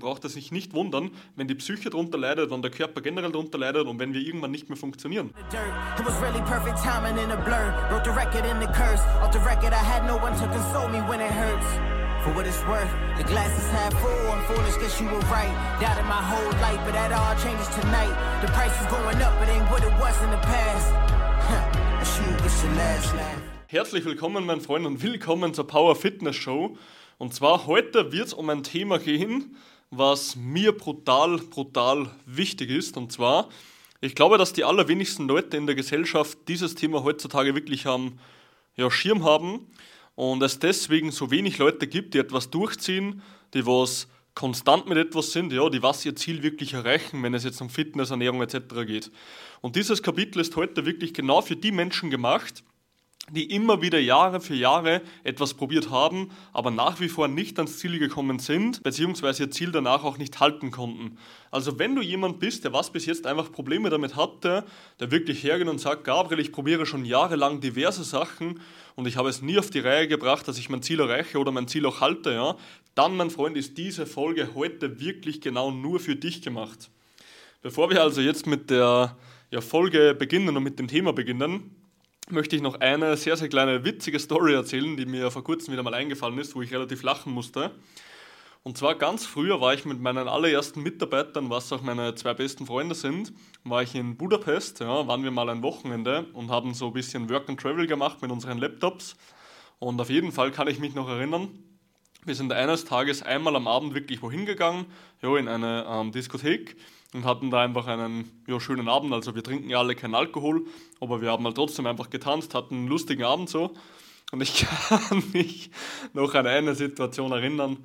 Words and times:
braucht 0.00 0.24
er 0.24 0.30
sich 0.30 0.50
nicht 0.50 0.74
wundern, 0.74 1.12
wenn 1.36 1.46
die 1.46 1.54
Psyche 1.54 1.90
darunter 1.90 2.18
leidet, 2.18 2.50
wenn 2.50 2.62
der 2.62 2.72
Körper 2.72 3.00
generell 3.00 3.30
darunter 3.30 3.58
leidet 3.58 3.86
und 3.86 4.00
wenn 4.00 4.12
wir 4.12 4.20
irgendwann 4.20 4.50
nicht 4.50 4.68
mehr 4.68 4.76
funktionieren. 4.76 5.30
For 12.22 12.34
what 12.34 12.46
it's 12.46 12.62
worth, 12.66 12.90
the 13.16 13.24
glass 13.24 13.48
is 13.56 13.66
half 13.72 13.94
full. 13.98 14.10
I'm 14.10 14.44
foolish, 14.44 14.76
guess 14.76 15.00
you 15.00 15.06
were 15.06 15.24
right. 15.32 15.56
Doubted 15.80 16.04
my 16.04 16.20
whole 16.20 16.52
life, 16.60 16.78
but 16.84 16.92
that 16.92 17.12
all 17.12 17.34
changes 17.40 17.66
tonight. 17.68 18.12
The 18.42 18.48
price 18.52 18.78
is 18.78 18.86
going 18.88 19.16
up, 19.22 19.32
it 19.40 19.48
ain't 19.48 19.64
what 19.70 19.82
it 19.82 19.94
was 19.98 20.22
in 20.22 20.30
the 20.30 20.36
past. 20.36 20.92
Huh. 21.48 21.80
It's 22.02 22.62
your 22.62 22.74
last 22.74 23.14
laugh. 23.14 23.42
Herzlich 23.68 24.04
willkommen, 24.04 24.44
mein 24.46 24.60
Freund, 24.60 24.84
und 24.84 25.02
willkommen 25.02 25.54
zur 25.54 25.66
Power 25.66 25.94
Fitness 25.94 26.36
Show. 26.36 26.76
Und 27.18 27.32
zwar 27.34 27.66
heute 27.66 28.12
wird 28.12 28.26
es 28.26 28.34
um 28.34 28.50
ein 28.50 28.64
Thema 28.64 28.98
gehen, 28.98 29.56
was 29.90 30.36
mir 30.36 30.72
brutal, 30.72 31.38
brutal 31.38 32.10
wichtig 32.24 32.70
ist. 32.70 32.96
Und 32.96 33.12
zwar, 33.12 33.48
ich 34.00 34.14
glaube, 34.14 34.38
dass 34.38 34.52
die 34.52 34.64
allerwenigsten 34.64 35.26
Leute 35.26 35.56
in 35.56 35.66
der 35.66 35.74
Gesellschaft 35.74 36.38
dieses 36.48 36.74
Thema 36.74 37.02
heutzutage 37.02 37.54
wirklich 37.54 37.86
am 37.86 38.18
ja, 38.76 38.90
Schirm 38.90 39.24
haben 39.24 39.66
und 40.14 40.42
es 40.42 40.58
deswegen 40.58 41.10
so 41.10 41.30
wenig 41.30 41.58
Leute 41.58 41.86
gibt, 41.86 42.14
die 42.14 42.18
etwas 42.18 42.50
durchziehen, 42.50 43.22
die 43.52 43.66
was 43.66 44.08
konstant 44.34 44.88
mit 44.88 44.96
etwas 44.96 45.32
sind, 45.32 45.52
ja, 45.52 45.68
die 45.68 45.82
was 45.82 46.06
ihr 46.06 46.14
Ziel 46.14 46.42
wirklich 46.42 46.74
erreichen, 46.74 47.22
wenn 47.22 47.34
es 47.34 47.44
jetzt 47.44 47.60
um 47.60 47.68
Fitness, 47.68 48.10
Ernährung 48.10 48.40
etc. 48.40 48.58
geht. 48.86 49.10
Und 49.60 49.76
dieses 49.76 50.02
Kapitel 50.02 50.40
ist 50.40 50.54
heute 50.56 50.86
wirklich 50.86 51.12
genau 51.12 51.42
für 51.42 51.56
die 51.56 51.72
Menschen 51.72 52.10
gemacht, 52.10 52.62
die 53.30 53.54
immer 53.54 53.80
wieder 53.80 53.98
Jahre 53.98 54.40
für 54.40 54.54
Jahre 54.54 55.02
etwas 55.22 55.54
probiert 55.54 55.90
haben, 55.90 56.30
aber 56.52 56.70
nach 56.70 57.00
wie 57.00 57.08
vor 57.08 57.28
nicht 57.28 57.58
ans 57.58 57.78
Ziel 57.78 57.98
gekommen 57.98 58.38
sind, 58.38 58.82
beziehungsweise 58.82 59.44
ihr 59.44 59.50
Ziel 59.50 59.70
danach 59.70 60.04
auch 60.04 60.18
nicht 60.18 60.40
halten 60.40 60.70
konnten. 60.70 61.16
Also 61.50 61.78
wenn 61.78 61.94
du 61.94 62.02
jemand 62.02 62.40
bist, 62.40 62.64
der 62.64 62.72
was 62.72 62.90
bis 62.90 63.06
jetzt 63.06 63.26
einfach 63.26 63.52
Probleme 63.52 63.90
damit 63.90 64.16
hatte, 64.16 64.64
der 64.98 65.10
wirklich 65.10 65.44
hergeht 65.44 65.68
und 65.68 65.78
sagt, 65.78 66.04
Gabriel, 66.04 66.40
ich 66.40 66.52
probiere 66.52 66.86
schon 66.86 67.04
jahrelang 67.04 67.60
diverse 67.60 68.04
Sachen 68.04 68.60
und 68.96 69.06
ich 69.06 69.16
habe 69.16 69.28
es 69.28 69.42
nie 69.42 69.58
auf 69.58 69.70
die 69.70 69.80
Reihe 69.80 70.08
gebracht, 70.08 70.48
dass 70.48 70.58
ich 70.58 70.68
mein 70.68 70.82
Ziel 70.82 71.00
erreiche 71.00 71.38
oder 71.38 71.52
mein 71.52 71.68
Ziel 71.68 71.86
auch 71.86 72.00
halte, 72.00 72.32
ja, 72.32 72.56
dann, 72.94 73.16
mein 73.16 73.30
Freund, 73.30 73.56
ist 73.56 73.78
diese 73.78 74.06
Folge 74.06 74.50
heute 74.54 75.00
wirklich 75.00 75.40
genau 75.40 75.70
nur 75.70 76.00
für 76.00 76.16
dich 76.16 76.42
gemacht. 76.42 76.90
Bevor 77.62 77.90
wir 77.90 78.02
also 78.02 78.20
jetzt 78.20 78.46
mit 78.46 78.70
der 78.70 79.16
ja, 79.50 79.60
Folge 79.60 80.14
beginnen 80.14 80.56
und 80.56 80.62
mit 80.62 80.78
dem 80.78 80.88
Thema 80.88 81.12
beginnen, 81.12 81.76
möchte 82.32 82.56
ich 82.56 82.62
noch 82.62 82.80
eine 82.80 83.16
sehr, 83.16 83.36
sehr 83.36 83.48
kleine 83.48 83.84
witzige 83.84 84.18
Story 84.18 84.54
erzählen, 84.54 84.96
die 84.96 85.06
mir 85.06 85.30
vor 85.30 85.44
kurzem 85.44 85.72
wieder 85.72 85.82
mal 85.82 85.94
eingefallen 85.94 86.38
ist, 86.38 86.54
wo 86.54 86.62
ich 86.62 86.72
relativ 86.72 87.02
lachen 87.02 87.32
musste. 87.32 87.72
Und 88.62 88.76
zwar 88.76 88.94
ganz 88.94 89.24
früher 89.24 89.60
war 89.60 89.72
ich 89.72 89.86
mit 89.86 90.00
meinen 90.00 90.28
allerersten 90.28 90.82
Mitarbeitern, 90.82 91.48
was 91.48 91.72
auch 91.72 91.80
meine 91.80 92.14
zwei 92.14 92.34
besten 92.34 92.66
Freunde 92.66 92.94
sind, 92.94 93.32
war 93.64 93.82
ich 93.82 93.94
in 93.94 94.16
Budapest, 94.16 94.80
ja, 94.80 95.06
waren 95.06 95.24
wir 95.24 95.30
mal 95.30 95.48
ein 95.48 95.62
Wochenende 95.62 96.26
und 96.34 96.50
haben 96.50 96.74
so 96.74 96.88
ein 96.88 96.92
bisschen 96.92 97.30
Work 97.30 97.48
and 97.48 97.58
Travel 97.58 97.86
gemacht 97.86 98.20
mit 98.20 98.30
unseren 98.30 98.58
Laptops. 98.58 99.16
Und 99.78 99.98
auf 99.98 100.10
jeden 100.10 100.30
Fall 100.30 100.50
kann 100.50 100.68
ich 100.68 100.78
mich 100.78 100.94
noch 100.94 101.08
erinnern, 101.08 101.48
wir 102.26 102.34
sind 102.34 102.52
eines 102.52 102.84
Tages 102.84 103.22
einmal 103.22 103.56
am 103.56 103.66
Abend 103.66 103.94
wirklich 103.94 104.20
wohin 104.20 104.44
gegangen, 104.44 104.84
ja, 105.22 105.36
in 105.38 105.48
eine 105.48 105.86
ähm, 105.88 106.12
Diskothek 106.12 106.76
und 107.14 107.24
hatten 107.24 107.50
da 107.50 107.62
einfach 107.62 107.86
einen 107.86 108.30
ja, 108.46 108.60
schönen 108.60 108.88
Abend. 108.88 109.12
Also 109.12 109.34
wir 109.34 109.42
trinken 109.42 109.68
ja 109.68 109.78
alle 109.78 109.94
keinen 109.94 110.14
Alkohol, 110.14 110.66
aber 111.00 111.20
wir 111.20 111.30
haben 111.30 111.44
halt 111.44 111.56
trotzdem 111.56 111.86
einfach 111.86 112.10
getanzt, 112.10 112.54
hatten 112.54 112.74
einen 112.74 112.88
lustigen 112.88 113.24
Abend 113.24 113.48
so. 113.48 113.74
Und 114.32 114.42
ich 114.42 114.66
kann 114.88 115.22
mich 115.32 115.70
noch 116.12 116.34
an 116.34 116.46
eine 116.46 116.74
Situation 116.74 117.32
erinnern. 117.32 117.78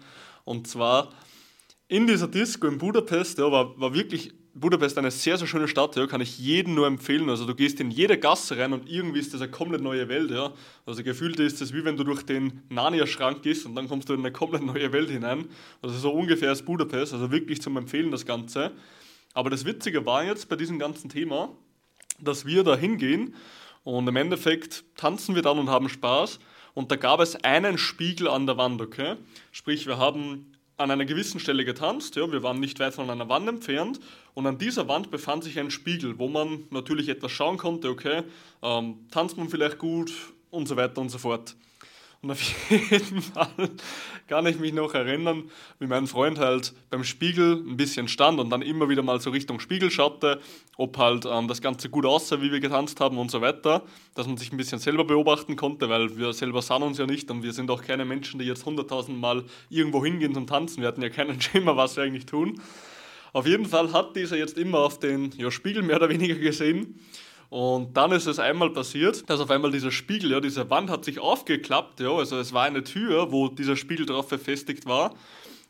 Und 0.44 0.68
zwar 0.68 1.10
in 1.88 2.08
dieser 2.08 2.28
Disco 2.28 2.68
in 2.68 2.78
Budapest, 2.78 3.38
ja, 3.38 3.52
war, 3.52 3.80
war 3.80 3.94
wirklich 3.94 4.34
Budapest 4.58 4.98
eine 4.98 5.12
sehr, 5.12 5.38
sehr 5.38 5.48
schöne 5.48 5.68
Stadt, 5.68 5.98
ja, 5.98 6.08
kann 6.08 6.22
ich 6.22 6.40
jedem 6.40 6.76
nur 6.76 6.88
empfehlen. 6.88 7.30
Also 7.30 7.46
du 7.46 7.54
gehst 7.54 7.82
in 7.82 7.92
jede 7.92 8.18
Gasse 8.18 8.58
rein 8.58 8.72
und 8.72 8.90
irgendwie 8.90 9.20
ist 9.20 9.34
das 9.34 9.42
eine 9.42 9.52
komplett 9.52 9.82
neue 9.82 10.08
Welt. 10.08 10.32
Ja. 10.32 10.54
Also 10.86 11.04
gefühlt 11.04 11.40
ist 11.42 11.62
es 11.62 11.74
wie 11.74 11.84
wenn 11.84 11.98
du 11.98 12.06
durch 12.06 12.24
den 12.24 12.62
Narnia-Schrank 12.70 13.42
gehst 13.42 13.66
und 13.66 13.76
dann 13.76 13.90
kommst 13.90 14.08
du 14.08 14.14
in 14.14 14.22
eine 14.22 14.32
komplett 14.32 14.64
neue 14.64 14.94
Welt 14.94 15.10
hinein. 15.10 15.50
Also 15.82 15.98
so 15.98 16.14
ungefähr 16.14 16.54
ist 16.54 16.66
Budapest, 16.66 17.14
also 17.14 17.32
wirklich 17.32 17.62
zum 17.62 17.76
Empfehlen 17.76 18.12
das 18.12 18.26
Ganze. 18.26 18.72
Aber 19.36 19.50
das 19.50 19.66
Witzige 19.66 20.06
war 20.06 20.24
jetzt 20.24 20.48
bei 20.48 20.56
diesem 20.56 20.80
ganzen 20.80 21.10
Thema, 21.10 21.50
dass 22.20 22.46
wir 22.46 22.64
da 22.64 22.76
hingehen 22.76 23.36
und 23.84 24.08
im 24.08 24.16
Endeffekt 24.16 24.86
tanzen 24.96 25.36
wir 25.36 25.42
dann 25.42 25.60
und 25.60 25.70
haben 25.70 25.90
Spaß. 25.90 26.40
Und 26.74 26.90
da 26.90 26.96
gab 26.96 27.20
es 27.20 27.36
einen 27.44 27.78
Spiegel 27.78 28.30
an 28.30 28.48
der 28.48 28.58
Wand, 28.58 28.82
okay? 28.82 29.18
Sprich, 29.52 29.88
wir 29.88 29.98
haben 29.98 30.56
an 30.78 30.90
einer 30.90 31.06
gewissen 31.06 31.42
Stelle 31.42 31.66
getanzt, 31.66 32.16
ja, 32.16 32.32
wir 32.32 32.44
waren 32.44 32.62
nicht 32.62 32.80
weit 32.80 32.94
von 32.94 33.10
einer 33.10 33.28
Wand 33.28 33.48
entfernt 33.48 34.00
und 34.34 34.48
an 34.48 34.58
dieser 34.58 34.88
Wand 34.88 35.12
befand 35.12 35.44
sich 35.44 35.60
ein 35.60 35.70
Spiegel, 35.70 36.18
wo 36.18 36.30
man 36.30 36.64
natürlich 36.70 37.10
etwas 37.10 37.32
schauen 37.32 37.58
konnte, 37.58 37.90
okay, 37.90 38.24
ähm, 38.62 39.06
tanzt 39.12 39.38
man 39.38 39.50
vielleicht 39.50 39.80
gut 39.80 40.12
und 40.50 40.68
so 40.68 40.78
weiter 40.78 41.02
und 41.02 41.10
so 41.10 41.18
fort. 41.18 41.56
Und 42.26 42.32
auf 42.32 42.42
jeden 42.72 43.22
Fall 43.22 43.70
kann 44.28 44.48
ich 44.48 44.58
mich 44.58 44.74
noch 44.74 44.96
erinnern, 44.96 45.44
wie 45.78 45.86
mein 45.86 46.08
Freund 46.08 46.40
halt 46.40 46.74
beim 46.90 47.04
Spiegel 47.04 47.58
ein 47.58 47.78
bisschen 47.78 48.08
stand 48.08 48.40
und 48.40 48.50
dann 48.50 48.64
immer 48.64 48.90
wieder 48.90 49.04
mal 49.04 49.22
so 49.22 49.30
Richtung 49.30 49.60
Spiegel 49.60 49.92
schaute, 49.92 50.42
ob 50.76 50.98
halt 50.98 51.28
ähm, 51.30 51.48
das 51.48 51.62
Ganze 51.62 51.88
gut 51.88 52.04
aussah, 52.04 52.42
wie 52.42 52.52
wir 52.52 52.60
getanzt 52.60 53.00
haben 53.00 53.20
und 53.20 53.30
so 53.30 53.42
weiter, 53.42 53.84
dass 54.16 54.26
man 54.26 54.38
sich 54.38 54.52
ein 54.52 54.58
bisschen 54.58 54.80
selber 54.80 55.04
beobachten 55.04 55.56
konnte, 55.56 55.88
weil 55.88 56.18
wir 56.18 56.34
selber 56.34 56.64
sahen 56.64 56.82
uns 56.82 56.98
ja 56.98 57.06
nicht 57.06 57.30
und 57.30 57.44
wir 57.44 57.54
sind 57.54 57.70
auch 57.70 57.84
keine 57.84 58.06
Menschen, 58.06 58.40
die 58.40 58.48
jetzt 58.48 58.66
hunderttausend 58.66 59.20
Mal 59.20 59.44
irgendwo 59.70 60.04
hingehen 60.04 60.34
zum 60.34 60.48
Tanzen. 60.48 60.82
Wir 60.82 60.88
hatten 60.88 61.04
ja 61.04 61.10
keinen 61.10 61.40
Schimmer, 61.42 61.78
was 61.78 61.96
wir 61.96 62.06
eigentlich 62.06 62.26
tun. 62.26 62.60
Auf 63.34 63.46
jeden 63.46 63.68
Fall 63.68 63.94
hat 63.94 64.16
dieser 64.16 64.36
jetzt 64.36 64.58
immer 64.58 64.80
auf 64.80 64.98
den 64.98 65.32
ja, 65.38 65.52
Spiegel 65.52 65.84
mehr 65.84 65.98
oder 65.98 66.10
weniger 66.10 66.34
gesehen 66.34 67.00
und 67.50 67.96
dann 67.96 68.12
ist 68.12 68.26
es 68.26 68.40
einmal 68.40 68.72
passiert, 68.72 69.30
dass 69.30 69.40
auf 69.40 69.52
einmal 69.52 69.72
dieser 69.72 69.92
Spiegel, 69.92 70.32
ja, 70.32 70.40
diese 70.40 70.70
Wand 70.70 70.90
hat 70.90 71.06
sich 71.06 71.20
aufgeklappt, 71.20 72.00
ja, 72.00 72.12
also 72.12 72.38
es 72.38 72.54
war 72.54 72.64
eine 72.64 72.84
Tür, 72.84 73.32
wo 73.32 73.48
dieser 73.48 73.76
Spiegel 73.76 74.06
drauf 74.06 74.28
befestigt 74.28 74.86
war. 74.86 75.14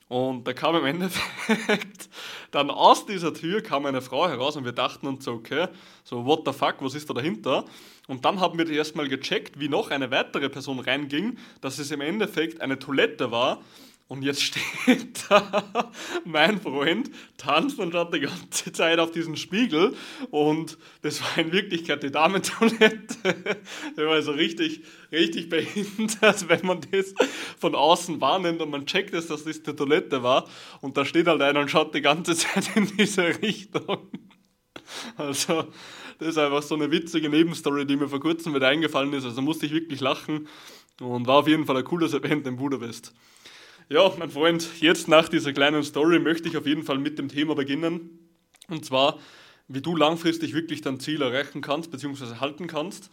Und 0.07 0.47
da 0.47 0.53
kam 0.53 0.75
im 0.75 0.85
Endeffekt 0.85 2.09
dann 2.51 2.69
aus 2.69 3.07
dieser 3.07 3.33
Tür 3.33 3.61
kam 3.61 3.87
eine 3.87 4.01
Frau 4.01 4.27
heraus 4.27 4.55
und 4.55 4.63
wir 4.63 4.71
dachten 4.71 5.07
uns 5.07 5.25
so, 5.25 5.33
okay, 5.33 5.67
so 6.03 6.25
what 6.25 6.43
the 6.45 6.53
fuck, 6.53 6.75
was 6.79 6.93
ist 6.93 7.09
da 7.09 7.15
dahinter? 7.15 7.65
Und 8.07 8.23
dann 8.23 8.39
haben 8.39 8.59
wir 8.59 8.69
erstmal 8.69 9.07
gecheckt, 9.07 9.59
wie 9.59 9.67
noch 9.67 9.89
eine 9.89 10.11
weitere 10.11 10.49
Person 10.49 10.79
reinging, 10.79 11.39
dass 11.61 11.79
es 11.79 11.89
im 11.89 12.01
Endeffekt 12.01 12.61
eine 12.61 12.77
Toilette 12.77 13.31
war 13.31 13.61
und 14.07 14.21
jetzt 14.21 14.43
steht 14.43 15.25
da 15.29 15.91
mein 16.25 16.61
Freund, 16.61 17.09
tanzt 17.37 17.79
und 17.79 17.91
schaut 17.91 18.13
die 18.13 18.19
ganze 18.19 18.71
Zeit 18.71 18.99
auf 18.99 19.11
diesen 19.11 19.35
Spiegel. 19.35 19.95
Und 20.29 20.77
das 21.01 21.21
war 21.21 21.43
in 21.43 21.51
Wirklichkeit 21.51 22.03
die 22.03 22.11
Damentoilette. 22.11 23.17
Der 23.97 24.05
war 24.05 24.13
also 24.13 24.31
richtig, 24.31 24.81
richtig 25.11 25.49
behindert, 25.49 26.47
wenn 26.49 26.65
man 26.65 26.81
das 26.91 27.15
von 27.57 27.73
außen 27.73 28.21
wahrnimmt 28.21 28.61
und 28.61 28.69
man 28.69 28.85
checkt 28.85 29.15
es, 29.15 29.27
dass 29.27 29.43
das 29.43 29.63
die 29.63 29.75
Toilette 29.75 30.21
war. 30.21 30.47
Und 30.81 30.97
da 30.97 31.05
steht 31.05 31.25
halt 31.27 31.41
einer 31.41 31.61
und 31.61 31.71
schaut 31.71 31.95
die 31.95 32.01
ganze 32.01 32.35
Zeit 32.35 32.75
in 32.75 32.85
diese 32.95 33.41
Richtung. 33.41 34.09
Also, 35.17 35.65
das 36.19 36.27
ist 36.27 36.37
einfach 36.37 36.61
so 36.61 36.75
eine 36.75 36.91
witzige 36.91 37.27
Nebenstory, 37.27 37.87
die 37.87 37.95
mir 37.95 38.07
vor 38.07 38.19
kurzem 38.19 38.53
wieder 38.53 38.67
eingefallen 38.67 39.13
ist. 39.13 39.25
Also 39.25 39.41
musste 39.41 39.65
ich 39.65 39.71
wirklich 39.71 39.99
lachen 39.99 40.47
und 41.01 41.25
war 41.25 41.37
auf 41.37 41.47
jeden 41.47 41.65
Fall 41.65 41.77
ein 41.77 41.83
cooles 41.83 42.13
Event 42.13 42.45
in 42.45 42.57
Budapest. 42.57 43.11
Ja, 43.87 44.11
mein 44.17 44.31
Freund, 44.31 44.81
jetzt 44.81 45.07
nach 45.07 45.29
dieser 45.29 45.53
kleinen 45.53 45.83
Story 45.83 46.17
möchte 46.17 46.49
ich 46.49 46.57
auf 46.57 46.65
jeden 46.65 46.81
Fall 46.81 46.97
mit 46.97 47.19
dem 47.19 47.29
Thema 47.29 47.53
beginnen. 47.53 48.17
Und 48.67 48.83
zwar, 48.83 49.19
wie 49.67 49.81
du 49.81 49.95
langfristig 49.95 50.55
wirklich 50.55 50.81
dein 50.81 50.99
Ziel 50.99 51.21
erreichen 51.21 51.61
kannst 51.61 51.91
bzw. 51.91 52.37
halten 52.39 52.65
kannst. 52.65 53.11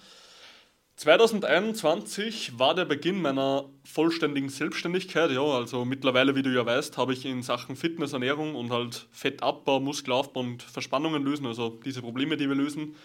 2021 0.97 2.59
war 2.59 2.75
der 2.75 2.87
Beginn 2.87 3.21
meiner 3.21 3.69
vollständigen 3.85 4.49
Selbstständigkeit. 4.49 5.31
Ja, 5.31 5.43
also 5.43 5.85
mittlerweile, 5.85 6.37
wie 6.37 6.43
du 6.43 6.49
ja 6.49 6.65
weißt, 6.65 6.97
habe 6.97 7.13
ich 7.13 7.27
in 7.27 7.43
Sachen 7.43 7.77
Fitness, 7.77 8.15
Ernährung 8.15 8.55
und 8.55 8.71
halt 8.71 9.09
Fettabbau, 9.13 9.79
Muskelaufbau 9.79 10.41
und 10.41 10.63
Verspannungen 10.63 11.23
lösen, 11.23 11.45
also 11.45 11.81
diese 11.85 12.01
Probleme, 12.01 12.39
die 12.39 12.49
wir 12.49 12.57
lösen, 12.57 12.97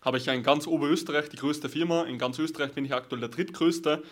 habe 0.00 0.16
ich 0.16 0.26
in 0.28 0.42
ganz 0.42 0.66
Oberösterreich 0.66 1.28
die 1.28 1.36
größte 1.36 1.68
Firma. 1.68 2.04
In 2.04 2.16
ganz 2.16 2.38
Österreich 2.38 2.72
bin 2.72 2.86
ich 2.86 2.94
aktuell 2.94 3.20
der 3.20 3.28
drittgrößte 3.28 4.02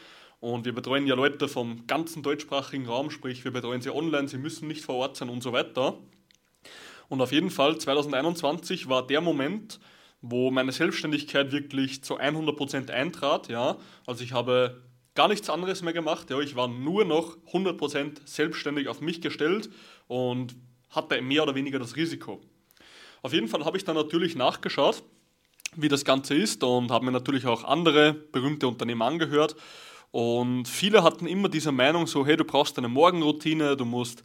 und 0.41 0.65
wir 0.65 0.73
betreuen 0.73 1.07
ja 1.07 1.15
Leute 1.15 1.49
vom 1.49 1.87
ganzen 1.87 2.23
deutschsprachigen 2.23 2.87
Raum, 2.87 3.11
sprich 3.11 3.45
wir 3.45 3.51
betreuen 3.51 3.81
sie 3.81 3.95
online, 3.95 4.29
sie 4.29 4.39
müssen 4.39 4.69
nicht 4.69 4.85
vor 4.85 4.97
Ort 4.97 5.17
sein 5.17 5.29
und 5.29 5.43
so 5.43 5.53
weiter. 5.53 5.99
Und 7.09 7.21
auf 7.21 7.33
jeden 7.33 7.51
Fall 7.51 7.79
2021 7.79 8.89
war 8.89 9.07
der 9.07 9.21
Moment, 9.21 9.81
wo 10.21 10.51
meine 10.51 10.73
Selbstständigkeit 10.73 11.53
wirklich 11.53 12.05
zu 12.05 12.21
100% 12.21 12.91
eintrat. 12.91 13.49
Ja? 13.49 13.79
Also 14.07 14.23
ich 14.23 14.33
habe 14.33 14.83
gar 15.15 15.29
nichts 15.29 15.49
anderes 15.51 15.83
mehr 15.83 15.93
gemacht. 15.93 16.31
Ja? 16.31 16.39
Ich 16.41 16.55
war 16.55 16.69
nur 16.69 17.05
noch 17.05 17.37
100% 17.53 18.19
selbstständig 18.25 18.89
auf 18.89 19.01
mich 19.01 19.21
gestellt 19.21 19.71
und 20.07 20.55
hatte 20.91 21.21
mehr 21.23 21.43
oder 21.43 21.55
weniger 21.55 21.79
das 21.79 21.97
Risiko. 21.97 22.41
Auf 23.23 23.33
jeden 23.33 23.49
Fall 23.49 23.65
habe 23.65 23.77
ich 23.77 23.85
dann 23.85 23.97
natürlich 23.97 24.37
nachgeschaut, 24.37 25.03
wie 25.77 25.89
das 25.89 26.05
Ganze 26.05 26.35
ist 26.35 26.63
und 26.63 26.91
habe 26.91 27.05
mir 27.05 27.13
natürlich 27.13 27.47
auch 27.47 27.65
andere 27.65 28.13
berühmte 28.13 28.69
Unternehmen 28.69 29.03
angehört 29.03 29.57
und 30.11 30.67
viele 30.67 31.03
hatten 31.03 31.27
immer 31.27 31.49
diese 31.49 31.73
Meinung 31.73 32.07
so, 32.07 32.25
hey, 32.25 32.37
du 32.37 32.45
brauchst 32.45 32.79
eine 32.79 32.89
Morgenroutine, 32.89 33.77
du 33.77 33.85
musst 33.85 34.23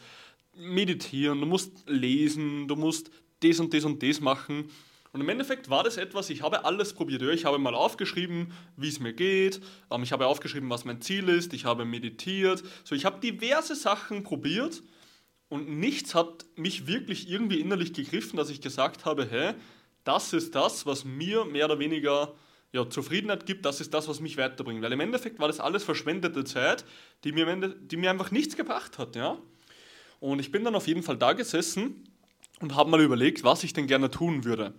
meditieren, 0.55 1.39
du 1.41 1.45
musst 1.45 1.83
lesen, 1.87 2.67
du 2.67 2.75
musst 2.75 3.11
das 3.41 3.59
und 3.59 3.73
das 3.73 3.83
und 3.83 4.01
das 4.01 4.21
machen. 4.21 4.69
Und 5.11 5.21
im 5.21 5.29
Endeffekt 5.29 5.69
war 5.69 5.83
das 5.83 5.97
etwas, 5.97 6.31
ich 6.31 6.41
habe 6.41 6.65
alles 6.65 6.93
probiert. 6.93 7.21
Ich 7.21 7.45
habe 7.45 7.59
mal 7.59 7.75
aufgeschrieben, 7.75 8.51
wie 8.77 8.87
es 8.87 8.99
mir 8.99 9.13
geht. 9.13 9.61
Ähm, 9.91 10.03
ich 10.03 10.11
habe 10.11 10.25
aufgeschrieben, 10.25 10.69
was 10.69 10.85
mein 10.85 11.01
Ziel 11.01 11.29
ist. 11.29 11.53
Ich 11.53 11.65
habe 11.65 11.85
meditiert. 11.85 12.63
So, 12.83 12.95
ich 12.95 13.05
habe 13.05 13.19
diverse 13.19 13.75
Sachen 13.75 14.23
probiert 14.23 14.81
und 15.49 15.69
nichts 15.69 16.15
hat 16.15 16.45
mich 16.55 16.87
wirklich 16.87 17.29
irgendwie 17.29 17.59
innerlich 17.59 17.93
gegriffen, 17.93 18.37
dass 18.37 18.49
ich 18.49 18.59
gesagt 18.59 19.05
habe, 19.05 19.27
hä, 19.29 19.53
das 20.03 20.33
ist 20.33 20.55
das, 20.55 20.87
was 20.87 21.05
mir 21.05 21.45
mehr 21.45 21.65
oder 21.65 21.77
weniger 21.77 22.33
ja, 22.73 22.89
Zufriedenheit 22.89 23.45
gibt, 23.45 23.65
das 23.65 23.79
ist 23.79 23.93
das, 23.93 24.07
was 24.07 24.19
mich 24.19 24.35
weiterbringt. 24.37 24.81
Weil 24.81 24.91
im 24.91 24.99
Endeffekt 24.99 25.39
war 25.39 25.47
das 25.47 25.59
alles 25.59 25.83
verschwendete 25.83 26.43
Zeit, 26.43 26.83
die 27.23 27.31
mir, 27.31 27.45
die 27.55 27.97
mir 27.97 28.09
einfach 28.09 28.31
nichts 28.31 28.57
gebracht 28.57 28.97
hat. 28.97 29.15
Ja? 29.15 29.37
Und 30.19 30.39
ich 30.39 30.51
bin 30.51 30.63
dann 30.63 30.75
auf 30.75 30.87
jeden 30.87 31.03
Fall 31.03 31.17
da 31.17 31.33
gesessen 31.33 32.09
und 32.59 32.75
habe 32.75 32.89
mal 32.89 33.01
überlegt, 33.01 33.43
was 33.43 33.63
ich 33.63 33.73
denn 33.73 33.85
gerne 33.85 34.09
tun 34.09 34.43
würde. 34.43 34.73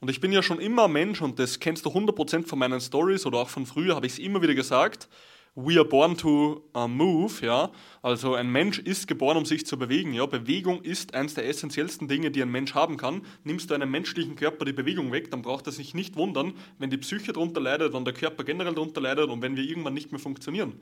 Und 0.00 0.10
ich 0.10 0.20
bin 0.20 0.32
ja 0.32 0.42
schon 0.42 0.58
immer 0.58 0.88
Mensch 0.88 1.22
und 1.22 1.38
das 1.38 1.60
kennst 1.60 1.86
du 1.86 1.90
100% 1.90 2.46
von 2.46 2.58
meinen 2.58 2.80
Stories 2.80 3.24
oder 3.26 3.38
auch 3.38 3.48
von 3.48 3.64
früher, 3.64 3.94
habe 3.94 4.06
ich 4.06 4.14
es 4.14 4.18
immer 4.18 4.42
wieder 4.42 4.54
gesagt 4.54 5.08
we 5.56 5.78
are 5.78 5.84
born 5.84 6.16
to 6.18 6.62
uh, 6.76 6.86
move, 6.86 7.44
ja. 7.44 7.70
Also 8.02 8.34
ein 8.34 8.50
Mensch 8.50 8.78
ist 8.78 9.08
geboren, 9.08 9.38
um 9.38 9.46
sich 9.46 9.66
zu 9.66 9.78
bewegen, 9.78 10.12
ja. 10.12 10.26
Bewegung 10.26 10.82
ist 10.82 11.14
eines 11.14 11.34
der 11.34 11.48
essentiellsten 11.48 12.06
Dinge, 12.06 12.30
die 12.30 12.42
ein 12.42 12.50
Mensch 12.50 12.74
haben 12.74 12.98
kann. 12.98 13.22
Nimmst 13.42 13.70
du 13.70 13.74
einem 13.74 13.90
menschlichen 13.90 14.36
Körper 14.36 14.66
die 14.66 14.74
Bewegung 14.74 15.10
weg, 15.12 15.30
dann 15.30 15.42
braucht 15.42 15.66
er 15.66 15.72
sich 15.72 15.94
nicht 15.94 16.16
wundern, 16.16 16.52
wenn 16.78 16.90
die 16.90 16.98
Psyche 16.98 17.32
darunter 17.32 17.60
leidet, 17.60 17.94
wenn 17.94 18.04
der 18.04 18.14
Körper 18.14 18.44
generell 18.44 18.74
darunter 18.74 19.00
leidet 19.00 19.30
und 19.30 19.40
wenn 19.40 19.56
wir 19.56 19.64
irgendwann 19.64 19.94
nicht 19.94 20.12
mehr 20.12 20.20
funktionieren. 20.20 20.74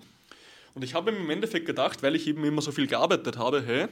Und 0.75 0.83
ich 0.83 0.95
habe 0.95 1.13
mir 1.13 1.19
im 1.19 1.31
Endeffekt 1.31 1.67
gedacht, 1.67 2.03
weil 2.03 2.17
ich 2.17 2.27
eben 2.27 2.45
immer 2.45 2.61
so 2.61 2.73
viel 2.73 2.89
gearbeitet 2.89 3.39
habe, 3.39 3.63
hey, 3.65 3.87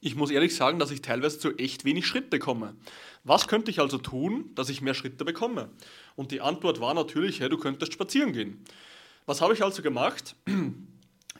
ich 0.00 0.16
muss 0.16 0.30
ehrlich 0.30 0.56
sagen, 0.56 0.78
dass 0.80 0.90
ich 0.90 1.02
teilweise 1.02 1.38
zu 1.38 1.56
echt 1.56 1.84
wenig 1.84 2.06
Schritte 2.06 2.38
komme. 2.38 2.74
Was 3.22 3.46
könnte 3.46 3.70
ich 3.70 3.78
also 3.78 3.98
tun, 3.98 4.50
dass 4.54 4.70
ich 4.70 4.80
mehr 4.80 4.94
Schritte 4.94 5.24
bekomme? 5.24 5.68
Und 6.16 6.32
die 6.32 6.40
Antwort 6.40 6.80
war 6.80 6.94
natürlich, 6.94 7.40
hey, 7.40 7.48
du 7.48 7.58
könntest 7.58 7.92
spazieren 7.92 8.32
gehen. 8.32 8.64
Was 9.26 9.40
habe 9.40 9.54
ich 9.54 9.62
also 9.62 9.82
gemacht? 9.82 10.34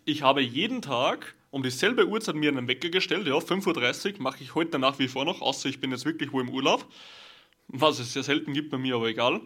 Ich 0.04 0.22
habe 0.22 0.40
jeden 0.40 0.82
Tag 0.82 1.34
um 1.50 1.62
dieselbe 1.62 2.06
Uhrzeit 2.06 2.36
mir 2.36 2.50
einen 2.50 2.68
Wecker 2.68 2.88
gestellt, 2.88 3.26
ja, 3.26 3.34
5.30 3.34 4.14
Uhr 4.14 4.22
mache 4.22 4.42
ich 4.42 4.54
heute 4.54 4.78
nach 4.78 4.98
wie 4.98 5.08
vor 5.08 5.24
noch, 5.24 5.40
außer 5.40 5.68
ich 5.68 5.80
bin 5.80 5.90
jetzt 5.90 6.04
wirklich 6.04 6.32
wo 6.32 6.40
im 6.40 6.48
Urlaub, 6.48 6.86
was 7.68 7.98
es 7.98 8.12
sehr 8.12 8.22
selten 8.22 8.52
gibt 8.52 8.70
bei 8.70 8.78
mir, 8.78 8.96
aber 8.96 9.08
egal. 9.08 9.40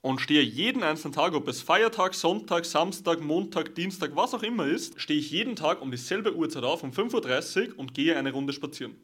Und 0.00 0.20
stehe 0.20 0.42
jeden 0.42 0.82
einzelnen 0.82 1.14
Tag, 1.14 1.34
ob 1.34 1.48
es 1.48 1.62
Feiertag, 1.62 2.14
Sonntag, 2.14 2.64
Samstag, 2.64 3.20
Montag, 3.20 3.74
Dienstag, 3.74 4.16
was 4.16 4.34
auch 4.34 4.42
immer 4.42 4.66
ist, 4.66 5.00
stehe 5.00 5.18
ich 5.18 5.30
jeden 5.30 5.56
Tag 5.56 5.80
um 5.80 5.90
dieselbe 5.90 6.34
Uhrzeit 6.34 6.64
auf, 6.64 6.82
um 6.82 6.90
5.30 6.90 7.70
Uhr 7.70 7.78
und 7.78 7.94
gehe 7.94 8.16
eine 8.16 8.32
Runde 8.32 8.52
spazieren. 8.52 8.96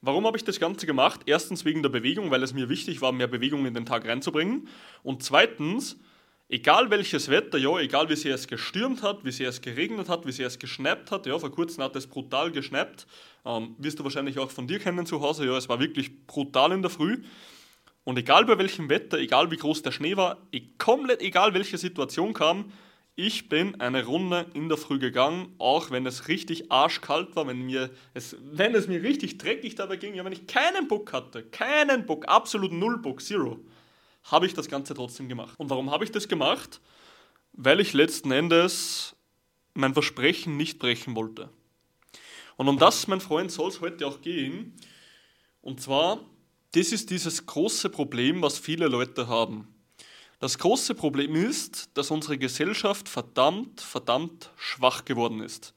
Warum 0.00 0.26
habe 0.26 0.36
ich 0.36 0.44
das 0.44 0.60
Ganze 0.60 0.86
gemacht? 0.86 1.22
Erstens 1.26 1.64
wegen 1.64 1.82
der 1.82 1.90
Bewegung, 1.90 2.30
weil 2.30 2.42
es 2.42 2.54
mir 2.54 2.68
wichtig 2.68 3.00
war, 3.00 3.12
mehr 3.12 3.26
Bewegung 3.26 3.66
in 3.66 3.74
den 3.74 3.86
Tag 3.86 4.06
reinzubringen. 4.06 4.68
Und 5.02 5.22
zweitens, 5.22 5.98
Egal 6.48 6.90
welches 6.90 7.28
Wetter, 7.28 7.58
ja, 7.58 7.76
egal 7.80 8.08
wie 8.08 8.14
sehr 8.14 8.36
es 8.36 8.46
gestürmt 8.46 9.02
hat, 9.02 9.24
wie 9.24 9.32
sehr 9.32 9.48
es 9.48 9.60
geregnet 9.60 10.08
hat, 10.08 10.26
wie 10.26 10.32
sehr 10.32 10.46
es 10.46 10.60
geschnappt 10.60 11.10
hat, 11.10 11.26
ja, 11.26 11.36
vor 11.36 11.50
kurzem 11.50 11.82
hat 11.82 11.96
es 11.96 12.06
brutal 12.06 12.52
geschnappt, 12.52 13.08
ähm, 13.44 13.74
wirst 13.78 13.98
du 13.98 14.04
wahrscheinlich 14.04 14.38
auch 14.38 14.52
von 14.52 14.68
dir 14.68 14.78
kennen 14.78 15.06
zu 15.06 15.20
Hause, 15.20 15.44
ja, 15.44 15.56
es 15.56 15.68
war 15.68 15.80
wirklich 15.80 16.24
brutal 16.28 16.70
in 16.70 16.82
der 16.82 16.90
Früh. 16.90 17.24
Und 18.04 18.16
egal 18.16 18.44
bei 18.44 18.56
welchem 18.58 18.88
Wetter, 18.88 19.18
egal 19.18 19.50
wie 19.50 19.56
groß 19.56 19.82
der 19.82 19.90
Schnee 19.90 20.16
war, 20.16 20.38
komplett 20.78 21.20
egal 21.20 21.52
welche 21.52 21.78
Situation 21.78 22.32
kam, 22.32 22.72
ich 23.16 23.48
bin 23.48 23.80
eine 23.80 24.04
Runde 24.04 24.46
in 24.54 24.68
der 24.68 24.78
Früh 24.78 25.00
gegangen, 25.00 25.52
auch 25.58 25.90
wenn 25.90 26.06
es 26.06 26.28
richtig 26.28 26.70
arschkalt 26.70 27.34
war, 27.34 27.48
wenn, 27.48 27.62
mir 27.62 27.90
es, 28.14 28.36
wenn 28.40 28.76
es 28.76 28.86
mir 28.86 29.02
richtig 29.02 29.38
dreckig 29.38 29.74
dabei 29.74 29.96
ging, 29.96 30.14
ja, 30.14 30.24
wenn 30.24 30.32
ich 30.32 30.46
keinen 30.46 30.86
Bock 30.86 31.12
hatte, 31.12 31.42
keinen 31.42 32.06
Bock, 32.06 32.28
absolut 32.28 32.70
null 32.70 32.98
Bock, 32.98 33.20
zero 33.20 33.58
habe 34.30 34.46
ich 34.46 34.54
das 34.54 34.68
Ganze 34.68 34.94
trotzdem 34.94 35.28
gemacht. 35.28 35.54
Und 35.58 35.70
warum 35.70 35.90
habe 35.90 36.04
ich 36.04 36.10
das 36.10 36.28
gemacht? 36.28 36.80
Weil 37.52 37.80
ich 37.80 37.92
letzten 37.92 38.30
Endes 38.32 39.14
mein 39.74 39.94
Versprechen 39.94 40.56
nicht 40.56 40.78
brechen 40.78 41.14
wollte. 41.14 41.50
Und 42.56 42.68
um 42.68 42.78
das, 42.78 43.06
mein 43.06 43.20
Freund, 43.20 43.52
soll 43.52 43.68
es 43.68 43.80
heute 43.80 44.06
auch 44.06 44.20
gehen. 44.20 44.74
Und 45.60 45.80
zwar, 45.80 46.20
das 46.72 46.92
ist 46.92 47.10
dieses 47.10 47.46
große 47.46 47.90
Problem, 47.90 48.42
was 48.42 48.58
viele 48.58 48.88
Leute 48.88 49.28
haben. 49.28 49.68
Das 50.38 50.58
große 50.58 50.94
Problem 50.94 51.34
ist, 51.34 51.96
dass 51.96 52.10
unsere 52.10 52.36
Gesellschaft 52.36 53.08
verdammt, 53.08 53.80
verdammt 53.80 54.50
schwach 54.56 55.04
geworden 55.04 55.40
ist. 55.40 55.74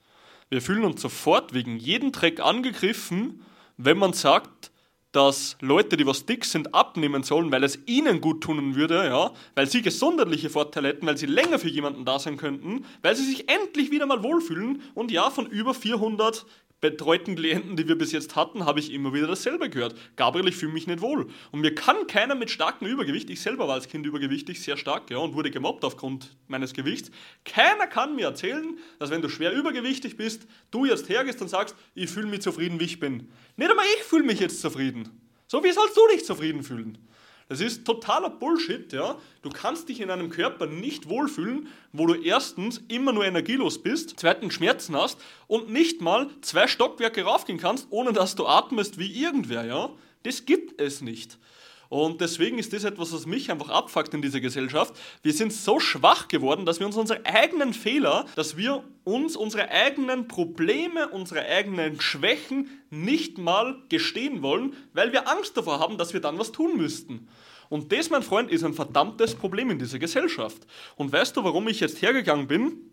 Wir 0.50 0.62
fühlen 0.62 0.84
uns 0.84 1.02
sofort 1.02 1.54
wegen 1.54 1.78
jedem 1.78 2.12
Dreck 2.12 2.40
angegriffen, 2.40 3.46
wenn 3.78 3.98
man 3.98 4.14
sagt, 4.14 4.72
dass 5.12 5.58
Leute, 5.62 5.98
die 5.98 6.06
was 6.06 6.26
dick 6.26 6.46
sind, 6.46 6.74
abnehmen 6.74 7.24
sollen, 7.24 7.52
weil 7.52 7.64
es 7.64 7.80
ihnen 7.88 8.22
gut 8.22 8.42
tun 8.42 8.76
würde, 8.76 9.06
ja, 9.06 9.32
weil 9.56 9.68
sie 9.68 9.82
gesundheitliche 9.82 10.50
Vorteile 10.50 10.90
hätten, 10.90 11.08
weil 11.08 11.18
sie 11.18 11.26
länger 11.26 11.60
für 11.60 11.70
jemanden 11.70 12.06
da 12.06 12.20
sein 12.20 12.38
könnten, 12.38 12.86
weil 13.02 13.16
sie 13.16 13.26
sich 13.26 13.50
endlich 13.50 13.92
wieder 13.92 14.06
mal 14.06 14.24
wohlfühlen 14.24 14.82
und 14.94 15.12
ja, 15.12 15.30
von 15.30 15.48
über 15.48 15.74
400 15.74 16.46
betreuten 16.82 17.36
Klienten, 17.36 17.76
die 17.76 17.88
wir 17.88 17.98
bis 17.98 18.12
jetzt 18.12 18.36
hatten, 18.36 18.66
habe 18.66 18.80
ich 18.80 18.94
immer 18.94 19.14
wieder 19.14 19.28
dasselbe 19.28 19.70
gehört. 19.70 19.96
Gabriel, 20.16 20.48
ich 20.48 20.56
fühle 20.56 20.72
mich 20.72 20.88
nicht 20.88 21.02
wohl. 21.02 21.28
Und 21.52 21.62
mir 21.62 21.76
kann 21.76 22.08
keiner 22.08 22.36
mit 22.36 22.50
starkem 22.50 22.88
Übergewicht, 22.88 23.30
ich 23.30 23.42
selber 23.42 23.68
war 23.68 23.76
als 23.76 23.88
Kind 23.88 24.06
übergewichtig, 24.06 24.62
sehr 24.62 24.78
stark, 24.78 25.10
ja, 25.10 25.18
und 25.18 25.34
wurde 25.34 25.52
gemobbt 25.52 25.84
aufgrund 25.84 26.36
meines 26.48 26.74
Gewichts. 26.74 27.12
Keiner 27.44 27.88
kann 27.88 28.16
mir 28.16 28.28
erzählen, 28.28 28.78
dass 28.98 29.10
wenn 29.10 29.22
du 29.22 29.30
schwer 29.30 29.52
übergewichtig 29.52 30.16
bist, 30.16 30.48
du 30.72 30.86
jetzt 30.86 31.10
hergehst 31.10 31.42
und 31.42 31.50
sagst, 31.50 31.76
ich 31.96 32.10
fühle 32.10 32.28
mich 32.28 32.42
zufrieden, 32.42 32.80
wie 32.80 32.86
ich 32.86 33.00
bin. 33.00 33.30
Nicht 33.58 33.70
einmal 33.70 33.86
ich 33.98 34.04
fühle 34.04 34.24
mich 34.24 34.40
jetzt 34.40 34.62
zufrieden. 34.62 35.10
So 35.48 35.64
wie 35.64 35.72
sollst 35.72 35.98
du 35.98 36.02
dich 36.14 36.26
zufrieden 36.26 36.64
fühlen? 36.64 36.98
Das 37.50 37.62
ist 37.62 37.84
totaler 37.84 38.30
Bullshit, 38.30 38.94
ja. 38.94 39.18
Du 39.42 39.50
kannst 39.50 39.90
dich 39.90 40.02
in 40.02 40.12
einem 40.12 40.30
Körper 40.30 40.68
nicht 40.68 41.10
wohlfühlen, 41.10 41.68
wo 41.92 42.06
du 42.06 42.14
erstens 42.14 42.84
immer 42.88 43.12
nur 43.12 43.26
energielos 43.26 43.82
bist, 43.82 44.14
zweitens 44.18 44.54
Schmerzen 44.54 44.96
hast 44.96 45.20
und 45.48 45.70
nicht 45.70 46.00
mal 46.00 46.30
zwei 46.42 46.68
Stockwerke 46.68 47.24
raufgehen 47.24 47.58
kannst, 47.58 47.88
ohne 47.90 48.14
dass 48.14 48.36
du 48.36 48.46
atmest 48.46 49.00
wie 49.00 49.12
irgendwer, 49.12 49.66
ja. 49.66 49.90
Das 50.22 50.46
gibt 50.46 50.80
es 50.80 51.02
nicht. 51.02 51.40
Und 51.90 52.22
deswegen 52.22 52.60
ist 52.60 52.72
das 52.72 52.84
etwas, 52.84 53.12
was 53.12 53.26
mich 53.26 53.52
einfach 53.52 53.70
abfuckt 53.70 54.14
in 54.14 54.22
dieser 54.22 54.40
Gesellschaft. 54.40 54.94
Wir 55.24 55.34
sind 55.34 55.52
so 55.52 55.80
schwach 55.80 56.28
geworden, 56.28 56.66
dass 56.68 56.80
wir 56.80 56.86
uns 56.86 56.96
unsere 56.96 57.26
eigenen 57.26 57.74
Fehler, 57.74 58.28
dass 58.36 58.56
wir 58.58 58.84
uns 59.04 59.36
unsere 59.36 59.70
eigenen 59.70 60.28
Probleme, 60.28 61.10
unsere 61.10 61.42
eigenen 61.42 62.00
Schwächen 62.00 62.70
nicht 62.92 63.40
mal 63.40 63.82
gestehen 63.90 64.44
wollen, 64.44 64.76
weil 64.94 65.12
wir 65.12 65.28
Angst 65.28 65.58
davor 65.58 65.80
haben, 65.80 65.98
dass 65.98 66.14
wir 66.14 66.22
dann 66.22 66.38
was 66.38 66.52
tun 66.52 66.78
müssten. 66.78 67.28
Und 67.70 67.92
das, 67.92 68.12
mein 68.12 68.24
Freund, 68.24 68.52
ist 68.52 68.64
ein 68.64 68.74
verdammtes 68.74 69.34
Problem 69.34 69.72
in 69.72 69.80
dieser 69.80 70.00
Gesellschaft. 70.00 70.68
Und 70.96 71.12
weißt 71.12 71.38
du, 71.38 71.44
warum 71.44 71.68
ich 71.68 71.80
jetzt 71.80 72.02
hergegangen 72.04 72.48
bin? 72.48 72.90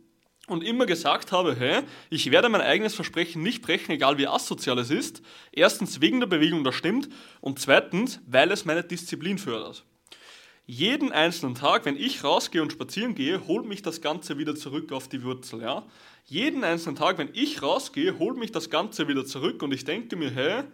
Und 0.47 0.63
immer 0.63 0.87
gesagt 0.87 1.33
habe, 1.33 1.57
hey, 1.57 1.83
ich 2.11 2.31
werde 2.31 2.49
mein 2.49 2.61
eigenes 2.61 2.95
Versprechen 2.95 3.43
nicht 3.43 3.63
brechen, 3.63 3.93
egal 3.93 4.19
wie 4.19 4.29
asozial 4.29 4.79
es 4.79 4.91
ist. 4.91 5.23
Erstens 5.53 6.01
wegen 6.01 6.21
der 6.21 6.27
Bewegung, 6.27 6.65
das 6.65 6.75
stimmt. 6.75 7.09
Und 7.41 7.59
zweitens, 7.59 8.21
weil 8.27 8.51
es 8.53 8.65
meine 8.65 8.85
Disziplin 8.85 9.39
fördert. 9.39 9.85
Jeden 10.69 11.13
einzelnen 11.13 11.55
Tag, 11.55 11.85
wenn 11.85 11.97
ich 11.97 12.25
rausgehe 12.25 12.61
und 12.61 12.73
spazieren 12.73 13.15
gehe, 13.15 13.47
holt 13.47 13.67
mich 13.67 13.83
das 13.83 14.01
Ganze 14.01 14.37
wieder 14.37 14.57
zurück 14.57 14.91
auf 14.91 15.09
die 15.09 15.23
Wurzel. 15.23 15.63
Ja? 15.63 15.85
Jeden 16.25 16.65
einzelnen 16.65 16.97
Tag, 16.97 17.19
wenn 17.19 17.31
ich 17.35 17.63
rausgehe, 17.63 18.19
holt 18.19 18.37
mich 18.37 18.51
das 18.51 18.69
Ganze 18.69 19.07
wieder 19.07 19.25
zurück 19.25 19.63
und 19.63 19.73
ich 19.73 19.85
denke 19.85 20.17
mir, 20.17 20.31
hey, 20.31 20.65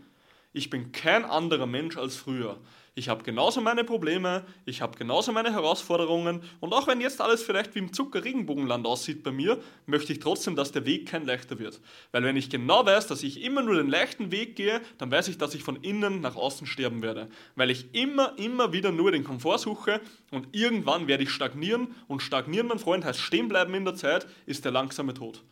ich 0.55 0.71
bin 0.71 0.93
kein 0.93 1.25
anderer 1.25 1.67
Mensch 1.67 1.99
als 1.99 2.17
früher. 2.17 2.59
Ich 2.95 3.09
habe 3.09 3.25
genauso 3.25 3.63
meine 3.63 3.85
Probleme, 3.85 4.45
ich 4.67 4.83
habe 4.83 4.99
genauso 4.99 5.33
meine 5.33 5.51
Herausforderungen 5.51 6.43
und 6.61 6.75
auch 6.75 6.87
wenn 6.87 7.01
jetzt 7.01 7.23
alles 7.23 7.43
vielleicht 7.43 7.75
wie 7.75 7.79
im 7.79 7.91
Zucker-Regenbogenland 7.91 8.85
aussieht 8.87 9.23
bei 9.23 9.33
mir, 9.33 9.59
möchte 9.87 10.13
ich 10.13 10.19
trotzdem, 10.19 10.57
dass 10.57 10.73
der 10.73 10.85
Weg 10.85 11.09
kein 11.09 11.25
leichter 11.25 11.59
wird. 11.59 11.81
Weil 12.11 12.23
wenn 12.23 12.37
ich 12.37 12.51
genau 12.51 12.85
weiß, 12.85 13.07
dass 13.07 13.23
ich 13.23 13.43
immer 13.43 13.63
nur 13.63 13.77
den 13.77 13.89
leichten 13.89 14.31
Weg 14.31 14.57
gehe, 14.57 14.83
dann 14.99 15.11
weiß 15.11 15.29
ich, 15.29 15.39
dass 15.39 15.55
ich 15.55 15.63
von 15.63 15.77
innen 15.77 16.21
nach 16.21 16.37
außen 16.37 16.67
sterben 16.67 17.01
werde. 17.01 17.29
Weil 17.57 17.71
ich 17.71 17.95
immer, 17.95 18.39
immer 18.39 18.75
wieder 18.75 18.93
nur 18.93 19.11
den 19.11 19.25
Komfort 19.25 19.57
suche 19.57 20.03
und 20.31 20.49
irgendwann 20.55 21.07
werde 21.07 21.23
ich 21.23 21.31
stagnieren 21.31 21.95
und 22.09 22.21
stagnieren, 22.21 22.67
mein 22.67 22.79
Freund, 22.79 23.07
heißt 23.07 23.21
stehen 23.21 23.49
bleiben 23.49 23.73
in 23.73 23.87
der 23.87 23.95
Zeit, 23.95 24.27
ist 24.45 24.67
der 24.67 24.73
langsame 24.73 25.15
Tod. 25.15 25.43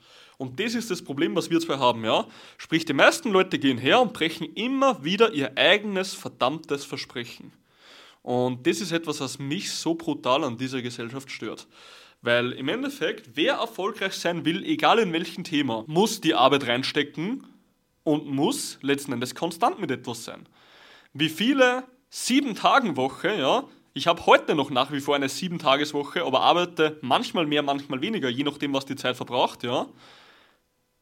Und 0.41 0.59
das 0.59 0.75
ist 0.75 0.91
das 0.91 1.03
Problem, 1.03 1.37
was 1.37 1.51
wir 1.51 1.61
zwei 1.61 1.77
haben, 1.77 2.03
ja. 2.03 2.27
Sprich, 2.57 2.87
die 2.87 2.95
meisten 2.95 3.31
Leute 3.31 3.59
gehen 3.59 3.77
her 3.77 4.01
und 4.01 4.15
brechen 4.15 4.51
immer 4.55 5.05
wieder 5.05 5.35
ihr 5.35 5.59
eigenes 5.59 6.15
verdammtes 6.15 6.87
Versprechen. 6.87 7.53
Und 8.23 8.67
das 8.67 8.81
ist 8.81 8.91
etwas, 8.91 9.21
was 9.21 9.39
mich 9.39 9.71
so 9.71 9.95
brutal 9.95 10.45
an 10.45 10.57
dieser 10.57 10.81
Gesellschaft 10.81 11.31
stört. 11.31 11.69
Weil 12.23 12.53
im 12.53 12.71
Endeffekt, 12.71 13.33
wer 13.35 13.57
erfolgreich 13.57 14.15
sein 14.15 14.47
will, 14.47 14.65
egal 14.65 15.01
in 15.01 15.13
welchem 15.13 15.45
Thema, 15.45 15.85
muss 15.87 16.23
die 16.23 16.33
Arbeit 16.33 16.67
reinstecken 16.67 17.45
und 18.03 18.27
muss 18.27 18.79
letzten 18.81 19.13
Endes 19.13 19.35
konstant 19.35 19.79
mit 19.79 19.91
etwas 19.91 20.25
sein. 20.25 20.49
Wie 21.13 21.29
viele 21.29 21.85
sieben 22.09 22.55
Tagen 22.55 22.97
Woche, 22.97 23.37
ja, 23.37 23.65
ich 23.93 24.07
habe 24.07 24.25
heute 24.25 24.55
noch 24.55 24.71
nach 24.71 24.91
wie 24.91 25.01
vor 25.01 25.17
eine 25.17 25.29
sieben 25.29 25.59
Tageswoche, 25.59 26.25
aber 26.25 26.41
arbeite 26.41 26.99
manchmal 27.03 27.45
mehr, 27.45 27.63
manchmal 27.63 28.01
weniger, 28.01 28.31
je 28.31 28.45
nachdem, 28.45 28.73
was 28.73 28.87
die 28.87 28.97
Zeit 28.97 29.19
verbraucht, 29.19 29.65
ja 29.65 29.87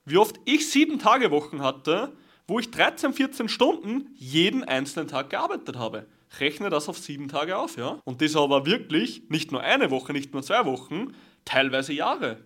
wie 0.09 0.17
oft 0.17 0.37
ich 0.45 0.71
sieben 0.71 0.99
Tage 0.99 1.31
Wochen 1.31 1.63
hatte, 1.63 2.13
wo 2.47 2.59
ich 2.59 2.71
13, 2.71 3.13
14 3.13 3.49
Stunden 3.49 4.11
jeden 4.15 4.65
einzelnen 4.65 5.09
Tag 5.09 5.31
gearbeitet 5.31 5.77
habe. 5.77 6.07
Rechne 6.41 6.71
das 6.71 6.89
auf 6.89 6.99
sieben 6.99 7.29
Tage 7.29 7.57
auf, 7.57 7.77
ja? 7.77 8.01
Und 8.05 8.23
das 8.23 8.37
aber 8.37 8.67
wirklich 8.67 9.29
nicht 9.29 9.53
nur 9.53 9.63
eine 9.63 9.91
Woche, 9.91 10.13
nicht 10.13 10.33
nur 10.33 10.43
zwei 10.43 10.65
Wochen, 10.65 11.15
teilweise 11.45 11.93
Jahre. 11.93 12.39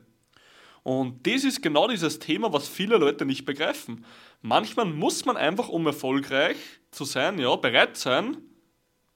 Und 0.83 1.27
das 1.27 1.45
ist 1.45 1.63
genau 1.63 1.87
dieses 1.89 2.19
Thema, 2.19 2.53
was 2.53 2.69
viele 2.69 2.97
Leute 2.97 3.25
nicht 3.25 3.45
begreifen. 3.45 4.05
Manchmal 4.41 4.87
muss 4.87 5.25
man 5.25 5.37
einfach, 5.37 5.69
um 5.69 5.87
erfolgreich 5.87 6.57
zu 6.91 7.05
sein, 7.05 7.39
ja, 7.39 7.55
bereit 7.57 7.97
sein, 7.97 8.39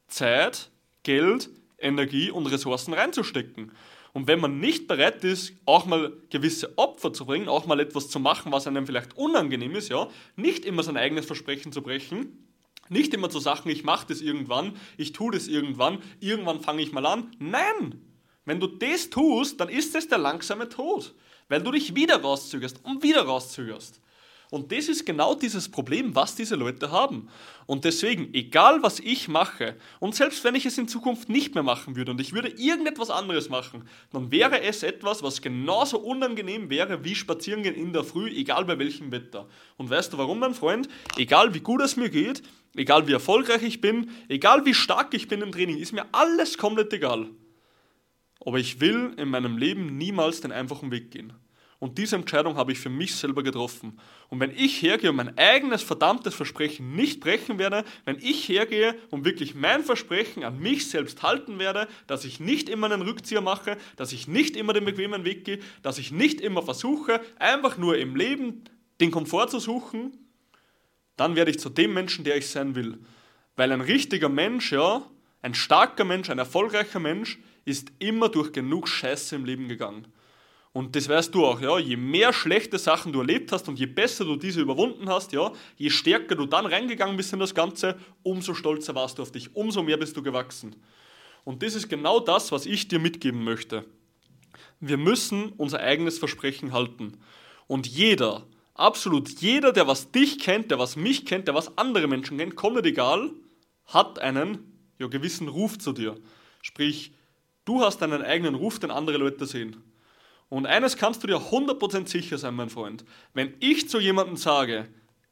Zeit, 0.06 0.70
Geld, 1.02 1.50
Energie 1.78 2.30
und 2.30 2.46
Ressourcen 2.46 2.94
reinzustecken. 2.94 3.72
Und 4.16 4.28
wenn 4.28 4.40
man 4.40 4.60
nicht 4.60 4.88
bereit 4.88 5.24
ist, 5.24 5.52
auch 5.66 5.84
mal 5.84 6.10
gewisse 6.30 6.78
Opfer 6.78 7.12
zu 7.12 7.26
bringen, 7.26 7.50
auch 7.50 7.66
mal 7.66 7.80
etwas 7.80 8.08
zu 8.08 8.18
machen, 8.18 8.50
was 8.50 8.66
einem 8.66 8.86
vielleicht 8.86 9.14
unangenehm 9.18 9.74
ist, 9.74 9.90
ja, 9.90 10.08
nicht 10.36 10.64
immer 10.64 10.82
sein 10.82 10.96
eigenes 10.96 11.26
Versprechen 11.26 11.70
zu 11.70 11.82
brechen, 11.82 12.48
nicht 12.88 13.12
immer 13.12 13.28
zu 13.28 13.40
sagen, 13.40 13.68
ich 13.68 13.84
mache 13.84 14.06
das 14.08 14.22
irgendwann, 14.22 14.72
ich 14.96 15.12
tue 15.12 15.32
das 15.32 15.48
irgendwann, 15.48 15.98
irgendwann 16.18 16.62
fange 16.62 16.80
ich 16.80 16.92
mal 16.92 17.04
an. 17.04 17.30
Nein! 17.38 18.00
Wenn 18.46 18.58
du 18.58 18.68
das 18.68 19.10
tust, 19.10 19.60
dann 19.60 19.68
ist 19.68 19.94
es 19.94 20.08
der 20.08 20.16
langsame 20.16 20.70
Tod, 20.70 21.14
weil 21.50 21.60
du 21.60 21.70
dich 21.70 21.94
wieder 21.94 22.22
rauszögerst 22.22 22.82
und 22.86 23.02
wieder 23.02 23.20
rauszögerst. 23.20 24.00
Und 24.56 24.72
das 24.72 24.88
ist 24.88 25.04
genau 25.04 25.34
dieses 25.34 25.68
Problem, 25.68 26.14
was 26.14 26.34
diese 26.34 26.54
Leute 26.54 26.90
haben. 26.90 27.28
Und 27.66 27.84
deswegen, 27.84 28.32
egal 28.32 28.82
was 28.82 29.00
ich 29.00 29.28
mache, 29.28 29.76
und 30.00 30.14
selbst 30.14 30.42
wenn 30.44 30.54
ich 30.54 30.64
es 30.64 30.78
in 30.78 30.88
Zukunft 30.88 31.28
nicht 31.28 31.54
mehr 31.54 31.62
machen 31.62 31.94
würde 31.94 32.10
und 32.10 32.22
ich 32.22 32.32
würde 32.32 32.48
irgendetwas 32.48 33.10
anderes 33.10 33.50
machen, 33.50 33.86
dann 34.14 34.30
wäre 34.30 34.62
es 34.62 34.82
etwas, 34.82 35.22
was 35.22 35.42
genauso 35.42 35.98
unangenehm 35.98 36.70
wäre 36.70 37.04
wie 37.04 37.14
Spazierengehen 37.14 37.74
in 37.74 37.92
der 37.92 38.02
Früh, 38.02 38.30
egal 38.30 38.64
bei 38.64 38.78
welchem 38.78 39.12
Wetter. 39.12 39.46
Und 39.76 39.90
weißt 39.90 40.14
du 40.14 40.16
warum, 40.16 40.38
mein 40.38 40.54
Freund? 40.54 40.88
Egal 41.18 41.52
wie 41.52 41.60
gut 41.60 41.82
es 41.82 41.96
mir 41.96 42.08
geht, 42.08 42.42
egal 42.76 43.06
wie 43.06 43.12
erfolgreich 43.12 43.62
ich 43.62 43.82
bin, 43.82 44.08
egal 44.28 44.64
wie 44.64 44.72
stark 44.72 45.12
ich 45.12 45.28
bin 45.28 45.42
im 45.42 45.52
Training, 45.52 45.76
ist 45.76 45.92
mir 45.92 46.06
alles 46.12 46.56
komplett 46.56 46.94
egal. 46.94 47.28
Aber 48.40 48.58
ich 48.58 48.80
will 48.80 49.12
in 49.18 49.28
meinem 49.28 49.58
Leben 49.58 49.98
niemals 49.98 50.40
den 50.40 50.50
einfachen 50.50 50.90
Weg 50.90 51.10
gehen. 51.10 51.34
Und 51.78 51.98
diese 51.98 52.16
Entscheidung 52.16 52.56
habe 52.56 52.72
ich 52.72 52.78
für 52.78 52.88
mich 52.88 53.14
selber 53.14 53.42
getroffen. 53.42 53.98
Und 54.28 54.40
wenn 54.40 54.50
ich 54.50 54.80
hergehe 54.80 55.10
und 55.10 55.16
mein 55.16 55.36
eigenes 55.36 55.82
verdammtes 55.82 56.34
Versprechen 56.34 56.96
nicht 56.96 57.20
brechen 57.20 57.58
werde, 57.58 57.84
wenn 58.06 58.18
ich 58.18 58.48
hergehe 58.48 58.96
und 59.10 59.26
wirklich 59.26 59.54
mein 59.54 59.84
Versprechen 59.84 60.42
an 60.42 60.58
mich 60.58 60.88
selbst 60.88 61.22
halten 61.22 61.58
werde, 61.58 61.86
dass 62.06 62.24
ich 62.24 62.40
nicht 62.40 62.70
immer 62.70 62.90
einen 62.90 63.02
Rückzieher 63.02 63.42
mache, 63.42 63.76
dass 63.96 64.12
ich 64.12 64.26
nicht 64.26 64.56
immer 64.56 64.72
den 64.72 64.86
bequemen 64.86 65.24
Weg 65.24 65.44
gehe, 65.44 65.58
dass 65.82 65.98
ich 65.98 66.12
nicht 66.12 66.40
immer 66.40 66.62
versuche, 66.62 67.20
einfach 67.38 67.76
nur 67.76 67.98
im 67.98 68.16
Leben 68.16 68.64
den 69.00 69.10
Komfort 69.10 69.48
zu 69.48 69.58
suchen, 69.58 70.16
dann 71.16 71.36
werde 71.36 71.50
ich 71.50 71.58
zu 71.58 71.68
dem 71.68 71.92
Menschen, 71.92 72.24
der 72.24 72.36
ich 72.36 72.48
sein 72.48 72.74
will. 72.74 72.98
Weil 73.54 73.72
ein 73.72 73.82
richtiger 73.82 74.30
Mensch, 74.30 74.72
ja, 74.72 75.02
ein 75.42 75.54
starker 75.54 76.04
Mensch, 76.04 76.30
ein 76.30 76.38
erfolgreicher 76.38 77.00
Mensch, 77.00 77.38
ist 77.66 77.92
immer 77.98 78.28
durch 78.30 78.52
genug 78.52 78.88
Scheiße 78.88 79.36
im 79.36 79.44
Leben 79.44 79.68
gegangen. 79.68 80.06
Und 80.76 80.94
das 80.94 81.08
weißt 81.08 81.34
du 81.34 81.46
auch, 81.46 81.58
ja, 81.62 81.78
je 81.78 81.96
mehr 81.96 82.34
schlechte 82.34 82.78
Sachen 82.78 83.10
du 83.10 83.20
erlebt 83.20 83.50
hast 83.50 83.66
und 83.66 83.78
je 83.78 83.86
besser 83.86 84.26
du 84.26 84.36
diese 84.36 84.60
überwunden 84.60 85.08
hast, 85.08 85.32
ja, 85.32 85.50
je 85.78 85.88
stärker 85.88 86.34
du 86.34 86.44
dann 86.44 86.66
reingegangen 86.66 87.16
bist 87.16 87.32
in 87.32 87.38
das 87.38 87.54
Ganze, 87.54 87.96
umso 88.22 88.52
stolzer 88.52 88.94
warst 88.94 89.16
du 89.16 89.22
auf 89.22 89.32
dich, 89.32 89.56
umso 89.56 89.82
mehr 89.82 89.96
bist 89.96 90.14
du 90.18 90.22
gewachsen. 90.22 90.76
Und 91.44 91.62
das 91.62 91.74
ist 91.74 91.88
genau 91.88 92.20
das, 92.20 92.52
was 92.52 92.66
ich 92.66 92.88
dir 92.88 92.98
mitgeben 92.98 93.42
möchte. 93.42 93.86
Wir 94.78 94.98
müssen 94.98 95.54
unser 95.56 95.80
eigenes 95.80 96.18
Versprechen 96.18 96.74
halten. 96.74 97.22
Und 97.66 97.86
jeder, 97.86 98.46
absolut 98.74 99.30
jeder, 99.30 99.72
der 99.72 99.86
was 99.86 100.10
dich 100.10 100.40
kennt, 100.40 100.70
der 100.70 100.78
was 100.78 100.94
mich 100.94 101.24
kennt, 101.24 101.48
der 101.48 101.54
was 101.54 101.78
andere 101.78 102.06
Menschen 102.06 102.36
kennt, 102.36 102.54
kommt 102.54 102.84
egal, 102.84 103.30
hat 103.86 104.18
einen 104.18 104.58
ja, 104.98 105.06
gewissen 105.06 105.48
Ruf 105.48 105.78
zu 105.78 105.94
dir. 105.94 106.16
Sprich, 106.60 107.12
du 107.64 107.80
hast 107.80 108.02
einen 108.02 108.20
eigenen 108.20 108.54
Ruf, 108.56 108.78
den 108.78 108.90
andere 108.90 109.16
Leute 109.16 109.46
sehen. 109.46 109.82
Und 110.48 110.66
eines 110.66 110.96
kannst 110.96 111.22
du 111.22 111.26
dir 111.26 111.38
100% 111.38 112.06
sicher 112.06 112.38
sein, 112.38 112.54
mein 112.54 112.70
Freund. 112.70 113.04
Wenn 113.34 113.54
ich 113.60 113.88
zu 113.88 113.98
jemandem 113.98 114.36
sage, 114.36 114.88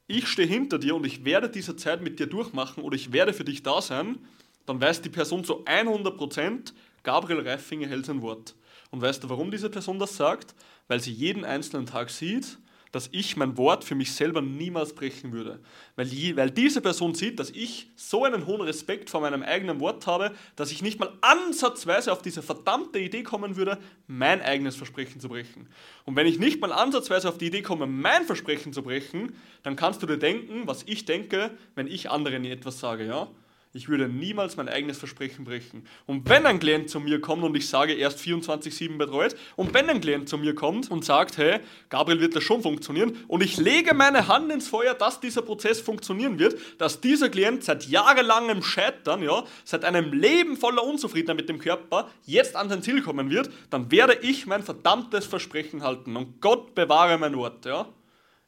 ich 0.07 0.27
stehe 0.27 0.49
hinter 0.49 0.79
dir 0.79 0.97
und 0.97 1.07
ich 1.07 1.25
werde 1.25 1.49
diese 1.49 1.77
Zeit 1.77 2.03
mit 2.03 2.19
dir 2.19 2.27
durchmachen 2.27 2.83
oder 2.83 2.97
ich 2.97 3.13
werde 3.13 3.33
für 3.33 3.45
dich 3.45 3.63
da 3.63 3.81
sein, 3.81 4.19
dann 4.67 4.81
weiß 4.81 5.03
die 5.03 5.11
Person 5.11 5.45
zu 5.45 5.65
100%, 5.65 6.73
Gabriel 7.03 7.47
Reifinger 7.47 7.87
hält 7.87 8.07
sein 8.07 8.23
Wort. 8.23 8.55
Und 8.91 9.03
weißt 9.03 9.25
du, 9.25 9.29
warum 9.29 9.51
diese 9.51 9.71
Person 9.71 9.99
das 9.99 10.17
sagt? 10.17 10.55
Weil 10.89 11.01
sie 11.01 11.13
jeden 11.13 11.45
einzelnen 11.45 11.87
Tag 11.87 12.11
sieht, 12.11 12.59
dass 12.95 13.09
ich 13.11 13.37
mein 13.37 13.57
Wort 13.57 13.83
für 13.83 13.97
mich 13.97 14.13
selber 14.13 14.41
niemals 14.41 14.93
brechen 14.93 15.33
würde. 15.33 15.59
Weil, 15.97 16.07
die, 16.07 16.37
weil 16.37 16.53
diese 16.53 16.81
Person 16.81 17.13
sieht, 17.13 17.41
dass 17.41 17.51
ich 17.51 17.91
so 17.97 18.23
einen 18.23 18.47
hohen 18.47 18.61
Respekt 18.61 19.11
vor 19.11 19.21
meinem 19.21 19.43
eigenen 19.43 19.81
Wort 19.81 20.07
habe, 20.07 20.33
dass 20.55 20.71
ich 20.71 20.81
nicht 20.81 21.01
mal 21.01 21.13
ansatzweise 21.21 22.13
auf 22.13 22.23
diese 22.23 22.41
verdammte 22.41 23.01
Idee 23.01 23.25
kommen 23.25 23.57
würde, 23.57 23.79
mein 24.07 24.41
eigenes 24.41 24.77
Versprechen 24.77 25.21
zu 25.21 25.29
brechen. 25.29 25.67
Und 26.05 26.15
wenn 26.15 26.29
ich 26.29 26.39
nicht 26.39 26.61
mal 26.61 26.73
ansatzweise 26.73 27.29
auf 27.29 27.37
die 27.37 27.47
Idee 27.47 27.63
komme, 27.63 27.89
mein 27.89 28.27
Versprechen 28.27 28.73
zu 28.73 28.85
brechen, 28.85 29.35
dann 29.65 29.75
kannst 29.75 30.01
du 30.01 30.07
dir 30.07 30.19
denken, 30.19 30.69
was 30.69 30.85
ich 30.87 31.05
denke, 31.05 31.51
wenn 31.75 31.89
ich 31.89 32.13
anderen 32.13 32.45
etwas 32.45 32.79
sage, 32.79 33.05
ja? 33.07 33.29
Ich 33.77 33.89
würde 33.89 34.09
niemals 34.09 34.57
mein 34.57 34.69
eigenes 34.69 34.99
Versprechen 34.99 35.45
brechen. 35.45 35.85
Und 36.07 36.29
wenn 36.29 36.47
ein 36.47 36.61
Klient 36.61 36.89
zu 36.89 37.01
mir 37.01 37.21
kommt 37.21 37.43
und 37.43 37.57
ich 37.57 37.69
sage, 37.69 37.93
erst 37.95 38.21
24-7 38.21 38.99
betreut, 38.99 39.35
und 39.57 39.75
wenn 39.75 39.91
ein 39.91 40.01
Klient 40.01 40.29
zu 40.29 40.39
mir 40.39 40.55
kommt 40.55 40.93
und 40.93 41.05
sagt, 41.05 41.39
hey, 41.39 41.59
Gabriel 41.89 42.21
wird 42.21 42.37
das 42.37 42.45
schon 42.45 42.63
funktionieren, 42.63 43.19
und 43.27 43.43
ich 43.43 43.57
lege 43.57 43.93
meine 43.93 44.29
Hand 44.29 44.53
ins 44.53 44.69
Feuer, 44.69 44.95
dass 44.95 45.19
dieser 45.19 45.43
Prozess 45.43 45.81
funktionieren 45.81 46.39
wird, 46.39 46.57
dass 46.79 47.01
dieser 47.01 47.29
Klient 47.29 47.65
seit 47.65 47.89
jahrelangem 47.89 48.63
Scheitern, 48.63 49.25
ja, 49.25 49.43
seit 49.65 49.85
einem 49.85 50.13
Leben 50.13 50.57
voller 50.57 50.85
Unzufriedenheit 50.85 51.39
mit 51.39 51.49
dem 51.49 51.59
Körper, 51.59 52.09
jetzt 52.27 52.55
an 52.55 52.69
sein 52.69 52.81
Ziel 52.81 53.03
kommen 53.03 53.29
wird, 53.29 53.51
dann 53.71 53.91
werde 53.91 54.19
ich 54.23 54.47
mein 54.47 54.63
verdammtes 54.63 55.27
Versprechen 55.27 55.83
halten. 55.83 56.17
Und 56.17 56.41
Gott 56.41 56.77
bewahre 56.77 57.19
mein 57.19 57.37
Wort, 57.37 57.65
ja. 57.65 57.89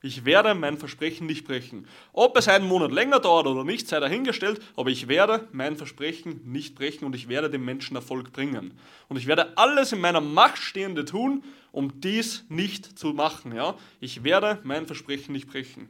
Ich 0.07 0.25
werde 0.25 0.55
mein 0.55 0.79
Versprechen 0.79 1.27
nicht 1.27 1.49
brechen. 1.49 1.89
Ob 2.13 2.39
es 2.39 2.47
einen 2.47 2.69
Monat 2.69 2.93
länger 2.93 3.19
dauert 3.19 3.49
oder 3.49 3.65
nicht, 3.65 3.89
sei 3.89 3.99
dahingestellt, 3.99 4.63
aber 4.77 4.89
ich 4.89 5.09
werde 5.09 5.49
mein 5.51 5.77
Versprechen 5.77 6.43
nicht 6.45 6.77
brechen 6.77 7.07
und 7.07 7.17
ich 7.17 7.29
werde 7.29 7.51
dem 7.51 7.65
Menschen 7.65 7.97
Erfolg 7.97 8.33
bringen. 8.33 8.79
Und 9.09 9.17
ich 9.17 9.27
werde 9.27 9.59
alles 9.59 9.93
in 9.93 10.01
meiner 10.01 10.21
Macht 10.21 10.59
Stehende 10.59 11.05
tun, 11.05 11.43
um 11.73 12.01
dies 12.01 12.45
nicht 12.49 12.97
zu 12.97 13.15
machen. 13.15 13.53
Ja? 13.53 13.75
Ich 13.99 14.23
werde 14.23 14.61
mein 14.63 14.87
Versprechen 14.87 15.33
nicht 15.33 15.49
brechen. 15.49 15.89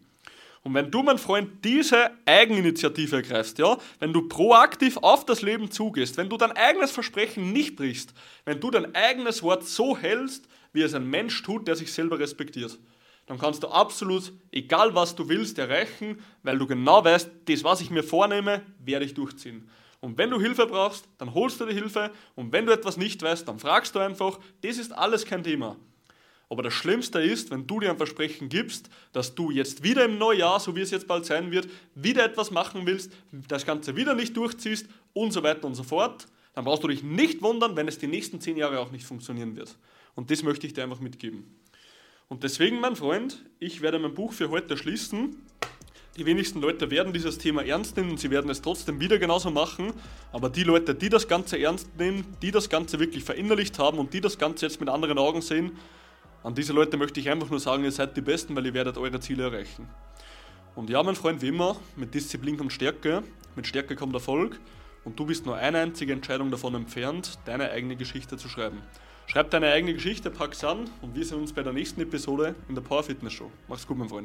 Und 0.62 0.72
wenn 0.72 0.90
du, 0.90 1.02
mein 1.02 1.18
Freund, 1.18 1.62
diese 1.62 2.10
Eigeninitiative 2.24 3.16
ergreifst, 3.16 3.58
ja, 3.58 3.76
wenn 3.98 4.14
du 4.14 4.28
proaktiv 4.28 4.96
auf 4.96 5.26
das 5.26 5.42
Leben 5.42 5.70
zugehst, 5.70 6.16
wenn 6.16 6.30
du 6.30 6.38
dein 6.38 6.52
eigenes 6.52 6.90
Versprechen 6.90 7.52
nicht 7.52 7.76
brichst, 7.76 8.14
wenn 8.46 8.60
du 8.60 8.70
dein 8.70 8.94
eigenes 8.94 9.42
Wort 9.42 9.66
so 9.66 9.94
hältst, 9.94 10.48
wie 10.72 10.80
es 10.80 10.94
ein 10.94 11.08
Mensch 11.08 11.42
tut, 11.42 11.68
der 11.68 11.76
sich 11.76 11.92
selber 11.92 12.18
respektiert, 12.18 12.78
dann 13.26 13.38
kannst 13.38 13.62
du 13.62 13.68
absolut, 13.68 14.32
egal 14.52 14.94
was 14.94 15.16
du 15.16 15.28
willst, 15.28 15.58
erreichen, 15.58 16.18
weil 16.42 16.58
du 16.58 16.66
genau 16.66 17.04
weißt, 17.04 17.28
das, 17.46 17.64
was 17.64 17.80
ich 17.80 17.90
mir 17.90 18.04
vornehme, 18.04 18.62
werde 18.78 19.04
ich 19.04 19.14
durchziehen. 19.14 19.68
Und 20.00 20.16
wenn 20.18 20.30
du 20.30 20.40
Hilfe 20.40 20.66
brauchst, 20.66 21.08
dann 21.18 21.34
holst 21.34 21.60
du 21.60 21.66
dir 21.66 21.74
Hilfe. 21.74 22.12
Und 22.36 22.52
wenn 22.52 22.66
du 22.66 22.72
etwas 22.72 22.96
nicht 22.96 23.20
weißt, 23.22 23.48
dann 23.48 23.58
fragst 23.58 23.94
du 23.94 23.98
einfach. 23.98 24.38
Das 24.60 24.78
ist 24.78 24.92
alles 24.92 25.24
kein 25.24 25.42
Thema. 25.42 25.76
Aber 26.48 26.62
das 26.62 26.74
Schlimmste 26.74 27.20
ist, 27.20 27.50
wenn 27.50 27.66
du 27.66 27.80
dir 27.80 27.90
ein 27.90 27.96
Versprechen 27.96 28.48
gibst, 28.48 28.88
dass 29.12 29.34
du 29.34 29.50
jetzt 29.50 29.82
wieder 29.82 30.04
im 30.04 30.16
Neujahr, 30.18 30.60
so 30.60 30.76
wie 30.76 30.80
es 30.80 30.92
jetzt 30.92 31.08
bald 31.08 31.26
sein 31.26 31.50
wird, 31.50 31.68
wieder 31.96 32.24
etwas 32.24 32.52
machen 32.52 32.86
willst, 32.86 33.10
das 33.48 33.66
Ganze 33.66 33.96
wieder 33.96 34.14
nicht 34.14 34.36
durchziehst 34.36 34.86
und 35.12 35.32
so 35.32 35.42
weiter 35.42 35.66
und 35.66 35.74
so 35.74 35.82
fort, 35.82 36.28
dann 36.54 36.64
brauchst 36.64 36.84
du 36.84 36.88
dich 36.88 37.02
nicht 37.02 37.42
wundern, 37.42 37.74
wenn 37.74 37.88
es 37.88 37.98
die 37.98 38.06
nächsten 38.06 38.40
zehn 38.40 38.56
Jahre 38.56 38.78
auch 38.78 38.92
nicht 38.92 39.04
funktionieren 39.04 39.56
wird. 39.56 39.76
Und 40.14 40.30
das 40.30 40.44
möchte 40.44 40.66
ich 40.66 40.72
dir 40.72 40.84
einfach 40.84 41.00
mitgeben. 41.00 41.44
Und 42.28 42.42
deswegen, 42.42 42.80
mein 42.80 42.96
Freund, 42.96 43.44
ich 43.60 43.82
werde 43.82 44.00
mein 44.00 44.14
Buch 44.14 44.32
für 44.32 44.50
heute 44.50 44.76
schließen. 44.76 45.36
Die 46.16 46.26
wenigsten 46.26 46.60
Leute 46.60 46.90
werden 46.90 47.12
dieses 47.12 47.38
Thema 47.38 47.64
ernst 47.64 47.96
nehmen 47.96 48.10
und 48.10 48.18
sie 48.18 48.30
werden 48.30 48.50
es 48.50 48.62
trotzdem 48.62 48.98
wieder 48.98 49.18
genauso 49.18 49.52
machen. 49.52 49.92
Aber 50.32 50.50
die 50.50 50.64
Leute, 50.64 50.94
die 50.94 51.08
das 51.08 51.28
Ganze 51.28 51.56
ernst 51.56 51.96
nehmen, 51.96 52.26
die 52.42 52.50
das 52.50 52.68
Ganze 52.68 52.98
wirklich 52.98 53.22
verinnerlicht 53.22 53.78
haben 53.78 53.98
und 53.98 54.12
die 54.12 54.20
das 54.20 54.38
Ganze 54.38 54.66
jetzt 54.66 54.80
mit 54.80 54.88
anderen 54.88 55.18
Augen 55.18 55.40
sehen, 55.40 55.78
an 56.42 56.54
diese 56.54 56.72
Leute 56.72 56.96
möchte 56.96 57.20
ich 57.20 57.30
einfach 57.30 57.48
nur 57.48 57.60
sagen, 57.60 57.84
ihr 57.84 57.92
seid 57.92 58.16
die 58.16 58.22
Besten, 58.22 58.56
weil 58.56 58.66
ihr 58.66 58.74
werdet 58.74 58.98
eure 58.98 59.20
Ziele 59.20 59.44
erreichen. 59.44 59.88
Und 60.74 60.90
ja, 60.90 61.02
mein 61.04 61.14
Freund, 61.16 61.42
wie 61.42 61.48
immer, 61.48 61.76
mit 61.94 62.12
Disziplin 62.12 62.56
kommt 62.56 62.72
Stärke, 62.72 63.22
mit 63.54 63.68
Stärke 63.68 63.94
kommt 63.94 64.14
Erfolg 64.14 64.58
und 65.04 65.18
du 65.18 65.26
bist 65.26 65.46
nur 65.46 65.56
eine 65.56 65.78
einzige 65.78 66.12
Entscheidung 66.12 66.50
davon 66.50 66.74
entfernt, 66.74 67.38
deine 67.44 67.70
eigene 67.70 67.94
Geschichte 67.94 68.36
zu 68.36 68.48
schreiben. 68.48 68.82
Schreib 69.28 69.50
deine 69.50 69.72
eigene 69.72 69.92
Geschichte, 69.92 70.30
pack's 70.30 70.62
an 70.62 70.88
und 71.02 71.16
wir 71.16 71.24
sehen 71.24 71.40
uns 71.40 71.52
bei 71.52 71.62
der 71.64 71.72
nächsten 71.72 72.00
Episode 72.00 72.54
in 72.68 72.76
der 72.76 72.82
Power 72.82 73.02
Fitness 73.02 73.32
Show. 73.32 73.50
Mach's 73.66 73.84
gut, 73.84 73.98
mein 73.98 74.08
Freund. 74.08 74.24